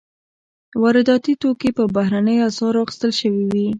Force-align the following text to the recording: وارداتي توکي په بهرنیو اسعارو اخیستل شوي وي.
وارداتي 0.81 1.33
توکي 1.41 1.69
په 1.77 1.83
بهرنیو 1.95 2.47
اسعارو 2.49 2.83
اخیستل 2.85 3.11
شوي 3.21 3.43
وي. 3.51 3.65